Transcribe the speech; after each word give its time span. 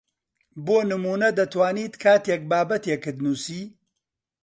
بۆ 0.65 0.77
نموونە 0.89 1.29
دەتوانیت 1.39 1.93
کاتێک 2.03 2.41
بابەتێکت 2.51 3.17
نووسی 3.23 3.63